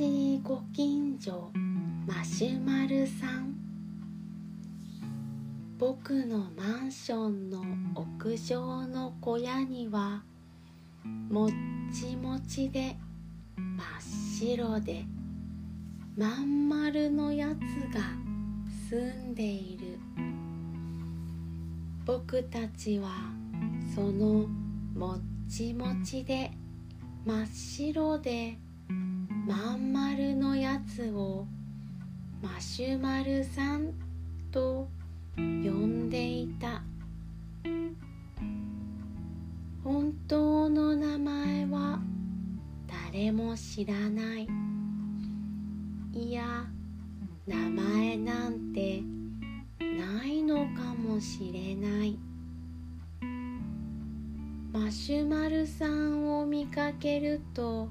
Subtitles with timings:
[0.00, 1.50] しいご近所
[2.06, 3.54] マシュマルさん。
[5.78, 7.62] 僕のマンションの
[7.94, 10.22] 屋上の小屋には
[11.28, 11.50] もっ
[11.92, 12.96] ちもちで
[13.56, 15.04] 真っ白で
[16.16, 18.00] まん丸のやつが
[18.88, 19.98] 住んでいる。
[22.06, 23.10] 僕たちは
[23.94, 24.46] その
[24.96, 26.50] もっちもちで
[27.26, 28.56] 真っ白で
[29.46, 31.46] まん丸のやつを
[32.42, 33.92] マシュマルさん
[34.50, 34.88] と
[35.36, 36.82] 呼んでいた。
[39.82, 42.00] 本当の名前は
[43.12, 44.48] 誰も知らない。
[46.12, 46.66] いや
[47.46, 49.02] 名前なんて
[49.80, 52.18] ないのかもしれない。
[54.72, 57.88] マシュマルさんを見かけると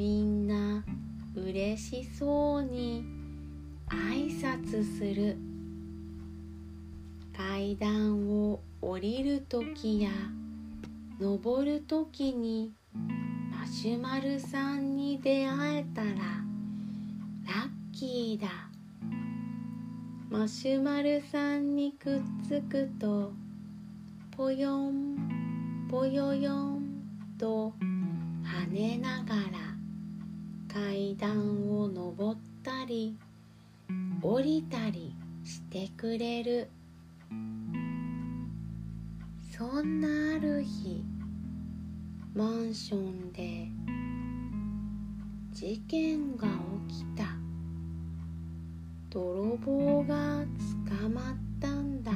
[0.00, 0.82] みんな
[1.36, 3.04] 嬉しそうに
[3.90, 5.36] 挨拶する。
[7.36, 10.08] 階段を降りるときや
[11.20, 12.72] 登るときに
[13.52, 16.14] マシュマルさんに出会えたらラ
[17.66, 18.48] ッキーだ。
[20.30, 23.34] マシュマルさんにくっつくと
[24.34, 27.04] ぽよんぽよよん
[27.36, 27.74] と
[28.42, 29.69] 跳ねながら
[30.72, 33.16] 階段を登ったり
[34.22, 35.12] 降りたり
[35.42, 36.68] してくれる。
[39.56, 41.02] そんなある日
[42.34, 43.66] マンションで
[45.52, 46.46] 事件が
[46.88, 47.24] 起きた。
[49.10, 50.44] 泥棒が
[50.88, 52.12] 捕まったんだ。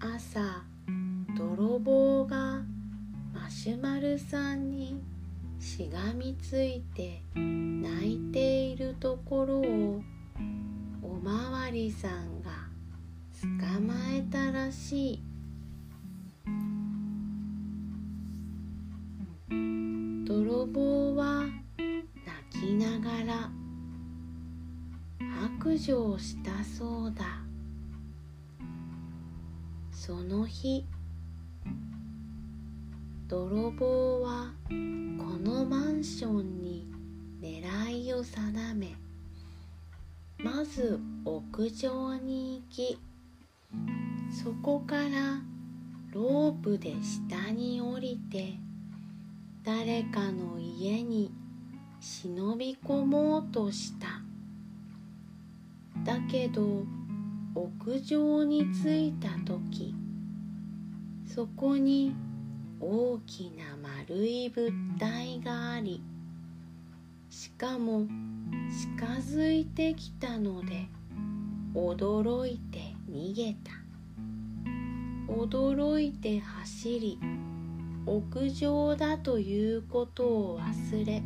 [0.00, 0.64] 朝
[1.38, 2.62] 泥棒が
[3.32, 5.11] マシュマルさんに
[5.62, 10.02] しがみついて泣いているところを
[11.00, 12.50] おまわりさんが
[13.40, 15.22] 捕まえたらしい。
[20.26, 21.46] 泥棒は
[21.76, 23.50] 泣きながら
[25.60, 27.24] 白状したそうだ。
[29.92, 30.84] その日
[33.32, 34.74] 泥棒はこ
[35.42, 36.86] のマンションに
[37.40, 38.94] 狙いを定め
[40.36, 42.98] まず屋上に行き
[44.44, 45.40] そこから
[46.12, 48.52] ロープで下に降りて
[49.64, 51.32] 誰かの家に
[52.00, 54.20] 忍び込もうとした。
[56.04, 56.84] だけど
[57.54, 59.94] 屋上に着いた時
[61.26, 62.14] そこに
[62.84, 66.02] 大きな丸い物体があり
[67.30, 68.08] しかも
[68.98, 70.88] 近づいてきたので
[71.76, 73.70] 驚いて逃げた。
[75.28, 77.20] 驚いて走り
[78.04, 81.22] 屋上だということを忘れ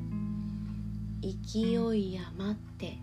[1.22, 1.60] 勢
[1.96, 2.98] い余って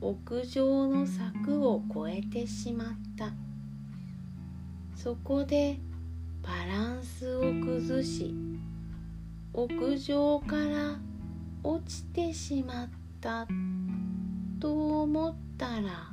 [0.00, 2.88] 屋上の柵を越えてしまっ
[3.18, 3.32] た。
[4.94, 5.80] そこで
[6.42, 8.34] バランスを崩し
[9.52, 10.98] 屋上から
[11.62, 12.88] 落ちてしまっ
[13.20, 13.46] た
[14.58, 16.12] と思ったら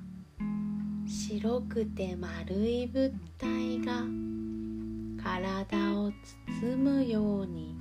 [1.08, 4.04] 白くて丸い物体が
[5.24, 6.12] 体を
[6.62, 7.76] 包むように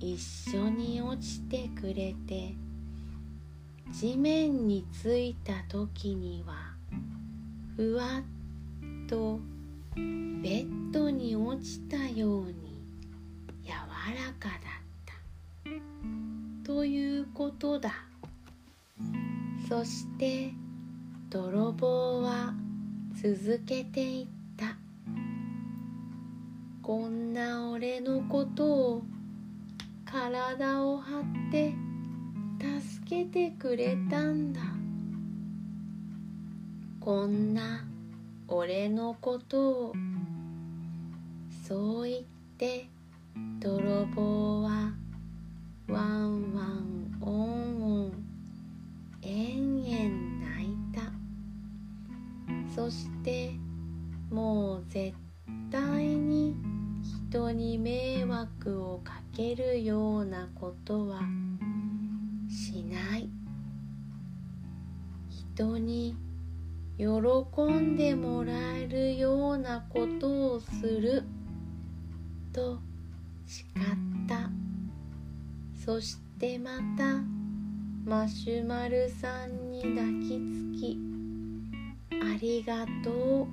[0.00, 0.20] 一
[0.56, 2.54] 緒に落ちてくれて
[3.92, 6.54] 地面についた時には
[7.76, 9.38] ふわっと
[11.62, 12.82] ちたように
[13.62, 14.58] 柔らかだっ
[15.06, 16.66] た。
[16.66, 17.92] ということだ。
[19.68, 20.50] そして
[21.30, 22.52] 泥棒は
[23.14, 24.76] 続けていった。
[26.82, 29.02] こんな俺のことを
[30.04, 31.72] 体を張って
[32.80, 34.60] 助けてくれたんだ。
[36.98, 37.84] こんな
[38.48, 39.92] 俺のことを
[41.72, 42.22] そう言っ
[42.58, 42.86] て
[43.58, 44.92] 泥棒は
[45.88, 48.12] ワンワンオンオン
[49.22, 51.00] 延々泣いた。
[52.74, 53.52] そして
[54.30, 55.16] もう絶
[55.70, 56.54] 対に
[57.30, 61.22] 人に迷惑をかけるようなことは
[62.50, 63.30] しない。
[65.54, 66.14] 人に
[66.98, 67.06] 喜
[67.62, 71.22] んでもらえるようなことをする。
[72.52, 72.78] と
[73.46, 73.66] 誓っ
[74.28, 74.50] た。
[75.84, 77.20] そしてまた
[78.04, 80.40] マシュマルさんに抱き
[80.76, 80.98] つき
[82.10, 83.46] ありがとう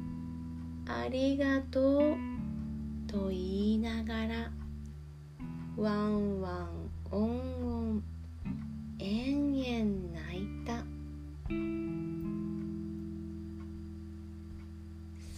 [0.88, 2.18] ありがとう
[3.07, 4.51] と言いながら
[5.78, 7.25] ワンワンオンオ
[7.94, 8.04] ン
[9.00, 10.84] 延々泣いた。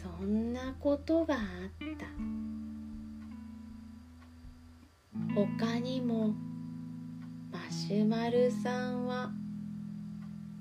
[0.02, 1.40] そんなことがあっ
[1.98, 2.31] た。
[5.34, 6.34] 他にも
[7.54, 9.32] マシュマルさんは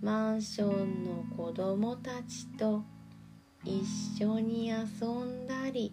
[0.00, 2.84] マンションの子供たちと
[3.64, 3.84] 一
[4.24, 4.76] 緒に遊
[5.08, 5.92] んだり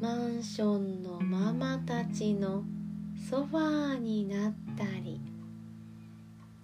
[0.00, 2.64] マンションのママたちの
[3.30, 5.20] ソファーになったり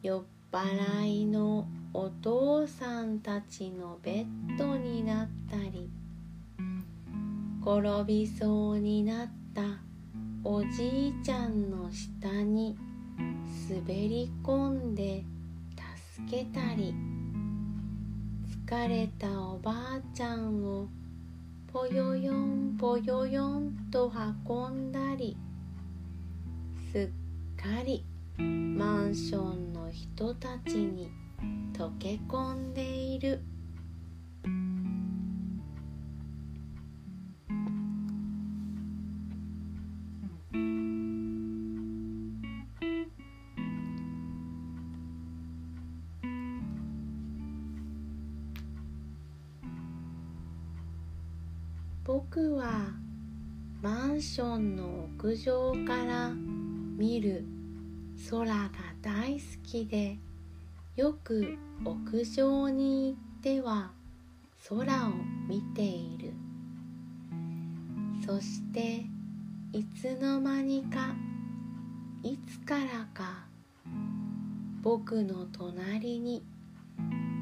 [0.02, 5.88] 酔っ払いのお父さんたちのベッドになったり
[7.62, 9.45] 転びそうになったり
[10.44, 12.76] おじいちゃんの下に
[13.70, 15.24] 滑り込んで
[16.14, 16.94] 助けたり。
[18.66, 20.88] 疲れたおばあちゃんを
[21.72, 24.12] ぽよよんぽよよんと
[24.48, 25.36] 運んだり。
[26.92, 27.08] すっ
[27.56, 28.04] かり
[28.38, 31.10] マンションの人たちに
[31.72, 33.40] 溶け込んでいる。
[52.28, 52.92] 僕は
[53.80, 57.44] マンションの屋上から見る
[58.28, 58.70] 空が
[59.00, 60.18] 大好きで
[60.96, 63.92] よく屋上に行っては
[64.68, 65.12] 空を
[65.48, 66.32] 見ている。
[68.26, 69.04] そして
[69.72, 71.14] いつの間にか
[72.24, 73.46] いつからか
[74.82, 76.42] 僕の隣に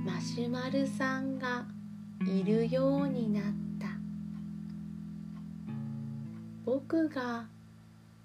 [0.05, 1.65] マシュマルさんが
[2.27, 3.64] いるようになった。
[6.65, 7.45] 僕が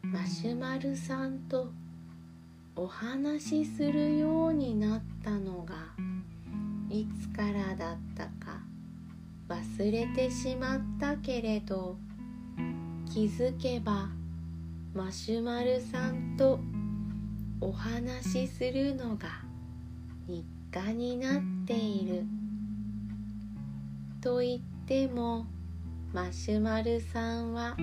[0.01, 1.67] マシュマルさんと
[2.73, 5.75] お話しするようになったのが
[6.89, 8.61] いつからだったか
[9.49, 11.97] 忘れてしまったけれど
[13.11, 14.07] 気づけば
[14.93, 16.61] マシュマルさんと
[17.59, 19.27] お話しするのが
[20.27, 22.23] 日課になっている。
[24.21, 25.45] と言っても
[26.13, 27.75] マシュマルさんは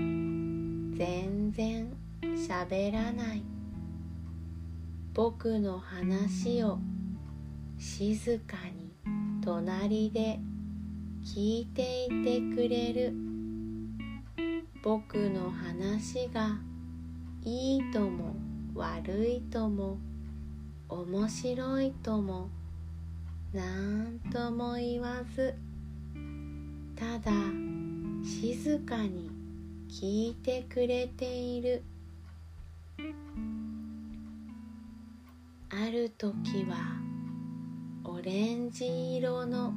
[0.96, 3.42] 全然喋らない。
[5.12, 6.78] 僕の話を
[7.78, 8.90] 静かに
[9.44, 10.40] 隣で
[11.22, 13.14] 聞いていてくれる。
[14.82, 16.56] 僕の話が
[17.44, 18.34] いいとも
[18.74, 19.98] 悪いとも
[20.88, 22.48] 面白いとも
[23.52, 25.54] なんとも言わず。
[26.94, 27.32] ただ
[28.24, 29.35] 静かに
[29.88, 31.82] 聞いてくれている。
[35.68, 36.76] ある時は
[38.04, 39.72] オレンジ色の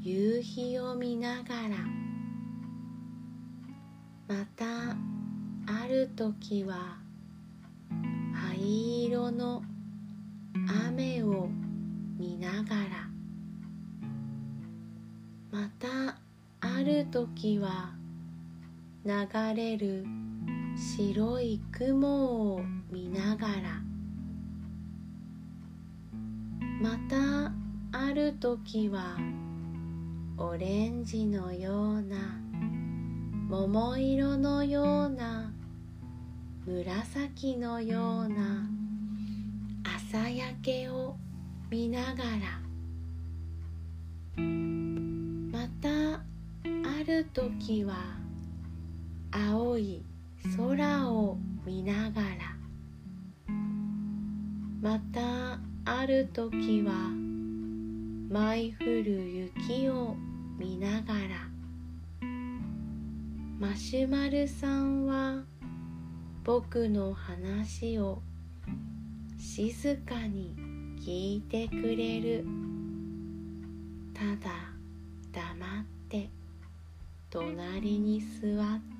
[0.00, 1.76] 夕日を見ながら
[4.26, 4.64] また
[5.66, 6.96] ある時は
[8.34, 9.62] 灰色の
[10.88, 11.48] 雨を
[12.18, 13.08] 見ながら
[15.50, 16.16] また
[16.60, 18.01] ある時は
[19.04, 19.12] 流
[19.56, 20.04] れる
[20.76, 23.82] 白い雲を見ながら。
[26.80, 27.52] また
[27.98, 29.16] ある時は
[30.38, 32.16] オレンジのような
[33.48, 35.52] 桃色のような
[36.64, 38.68] 紫のような
[39.96, 41.16] 朝焼けを
[41.68, 42.62] 見ながら。
[45.50, 46.22] またあ
[47.04, 48.21] る時は
[49.34, 50.04] 青い
[50.58, 52.28] 空を見ながら。
[54.82, 56.92] またある時は
[58.28, 60.16] 舞い降る雪を
[60.58, 61.20] 見ながら。
[63.58, 65.44] マシュマルさんは
[66.44, 68.20] 僕の話を
[69.38, 70.54] 静かに
[71.00, 72.44] 聞いてくれる。
[74.12, 74.52] ただ
[75.32, 76.28] 黙って
[77.30, 78.91] 隣に座って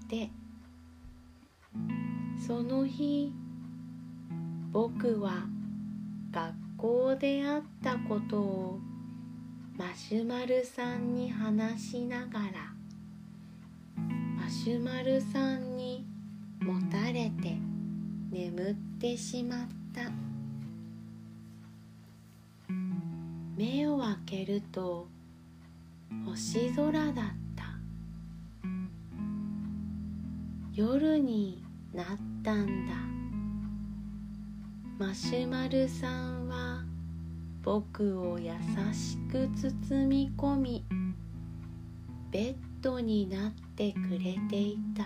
[2.46, 3.32] その日
[4.70, 5.46] 僕は
[6.30, 8.80] 学校であったことを
[9.76, 12.72] マシュマルさんに話しながら
[14.36, 16.04] マシュマルさんに
[16.60, 17.56] もたれて
[18.30, 19.58] 眠ってしまっ
[19.94, 20.10] た。
[23.56, 25.06] 目を開けると
[26.26, 27.41] 星空だった。
[30.74, 31.62] 夜に
[31.92, 32.06] なっ
[32.42, 32.94] たんだ。
[34.98, 36.82] マシュマルさんは
[37.62, 38.52] 僕を優
[38.94, 40.84] しく包み込み
[42.30, 45.04] ベッドになってくれていた。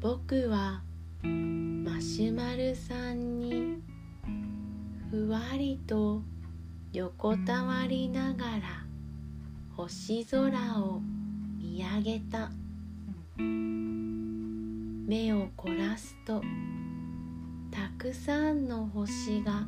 [0.00, 0.80] 僕は
[1.22, 3.76] マシュマルさんに
[5.10, 6.22] ふわりと
[6.94, 8.86] 横たわりながら
[9.76, 10.48] 星空
[10.80, 11.02] を
[11.72, 12.50] 見上げた。
[13.38, 16.42] 目を凝らすと
[17.70, 19.66] たくさんの星が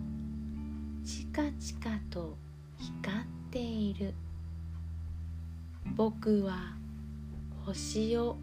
[1.03, 2.37] チカチカと
[2.79, 3.21] 光っ
[3.51, 4.13] ている。
[5.97, 6.75] 僕は
[7.65, 8.37] 星を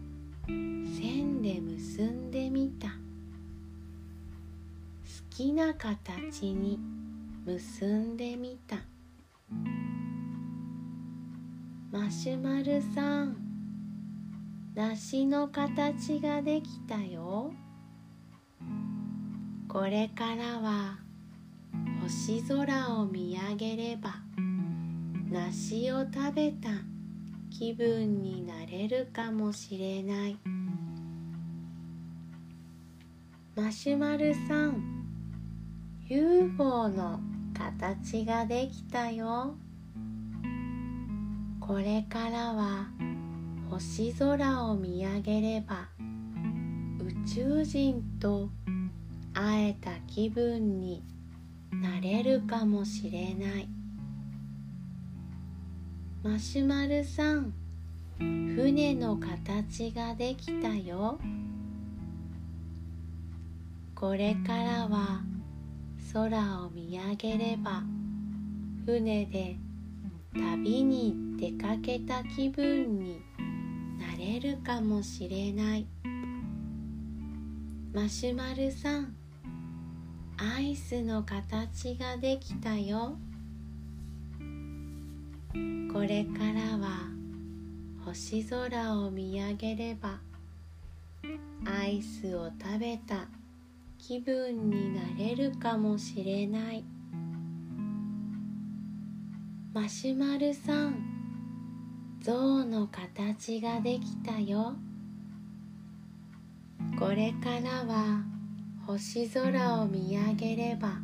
[0.48, 2.88] 線で結んでみた。
[2.88, 2.94] 好
[5.30, 6.80] きな形に
[7.46, 8.78] 結んでみた。
[11.92, 13.51] マシュマルさん
[14.74, 17.52] 梨の形ができたよ。
[19.68, 20.98] これからは
[22.00, 24.14] 星空を見上げれば
[25.30, 26.70] 梨を食べた
[27.50, 30.38] 気分になれるかもしれない。
[33.54, 35.04] マシュマルさん
[36.08, 37.20] UFO の
[37.52, 39.54] 形ができたよ。
[41.60, 43.01] これからは
[43.72, 45.88] 星空を見上げれば
[47.00, 48.50] 宇宙人と
[49.32, 51.02] 会えた気分に
[51.72, 53.68] なれるかもしれない。
[56.22, 57.54] マシュマルさん
[58.18, 61.18] 船の形ができたよ。
[63.94, 65.22] これからは
[66.12, 67.82] 空を見上げれば
[68.84, 69.56] 船で
[70.34, 73.31] 旅に出かけた気分にな
[74.22, 75.86] れるかもしれない。
[77.92, 79.16] マシュマルさん
[80.38, 83.16] アイスの形ができたよ。
[85.92, 87.08] これからは
[88.04, 90.20] 星空を見上げれば
[91.66, 93.26] アイスを食べた
[93.98, 96.84] 気分になれるかもしれない。
[99.74, 101.11] マシュマルさん
[102.22, 104.76] 象の形ができたよ。
[106.96, 108.22] これからは
[108.86, 111.00] 星空を見上げれば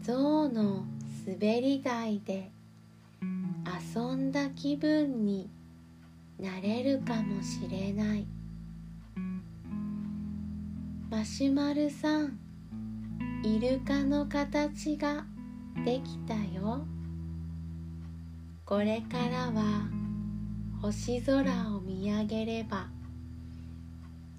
[0.00, 0.86] 象の
[1.26, 2.50] 滑り台で
[3.94, 5.50] 遊んだ気分に
[6.40, 8.26] なれるかもしれない。
[11.10, 12.38] マシュマルさん
[13.44, 15.26] イルカの形が
[15.84, 16.86] できたよ。
[18.64, 19.88] これからは
[20.80, 22.86] 星空を見上げれば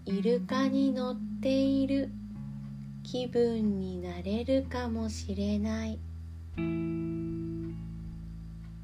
[0.05, 2.09] イルカに乗っている
[3.03, 5.99] 気分になれるかもしれない。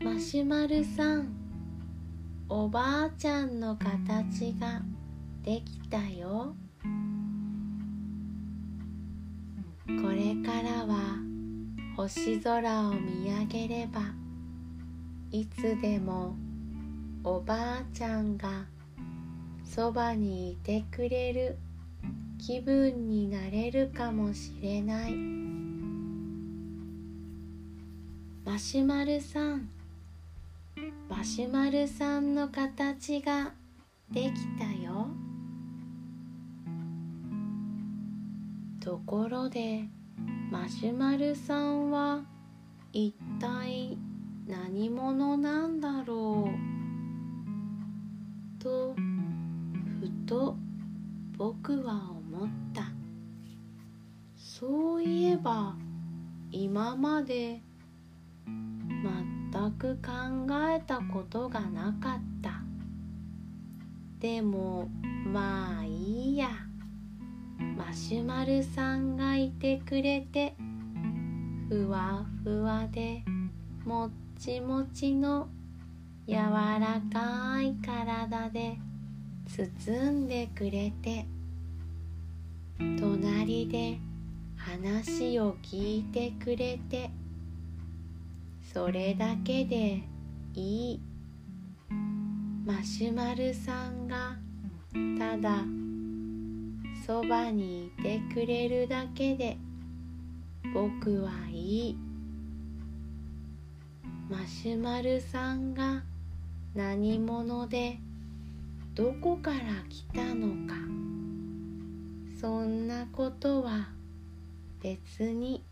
[0.01, 1.33] マシュマルさん
[2.49, 4.81] おばあちゃんの形が
[5.43, 6.55] できたよ。
[9.87, 11.17] これからは
[11.95, 14.18] 星空を見上げれば
[15.31, 16.35] いつでも
[17.23, 18.65] おばあちゃんが
[19.63, 21.57] そばにいてくれる
[22.39, 25.13] 気分になれるかもしれない。
[28.43, 29.69] マシュマルさん。
[31.07, 33.53] マシュマルさんの形が
[34.09, 35.09] できたよ。
[38.79, 39.83] ところで
[40.49, 42.23] マシュマルさんは
[42.91, 43.98] 一体
[44.49, 46.49] 何者なんだろ
[48.59, 48.63] う？
[48.63, 50.57] とふと
[51.37, 52.85] 僕は思った。
[54.35, 55.75] そういえば
[56.51, 57.61] 今まで
[58.47, 60.11] 全く考
[60.67, 62.63] えたことがなかった。
[64.19, 64.89] でも
[65.31, 66.49] まあいいや。
[67.77, 70.55] マシュマルさんがいてくれて
[71.67, 73.23] ふわふわで
[73.85, 75.49] もっちもちの
[76.25, 78.77] 柔らかい体で
[79.45, 81.25] 包んでくれて
[82.77, 83.99] 隣で
[84.55, 87.09] 話を聞いてくれて
[88.73, 90.03] それだけで
[90.53, 91.01] いい。
[92.65, 94.37] マシュマルさんが
[95.17, 95.65] ただ
[97.05, 99.57] そばにいてくれるだけで
[100.73, 102.08] 僕はいい。
[104.29, 106.03] マシュマルさんが
[106.75, 107.97] 何者で
[108.93, 109.57] どこから
[109.89, 110.75] 来たのか。
[112.39, 113.89] そんなことは
[114.83, 115.63] 別に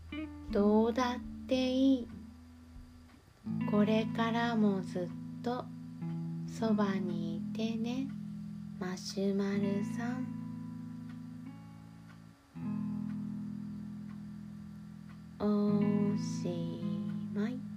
[0.50, 2.08] どうだっていい。
[3.70, 5.64] これからもずっと
[6.48, 8.08] そばにいてね
[8.80, 10.26] マシュマルさん。
[15.38, 16.82] おし
[17.32, 17.67] まい。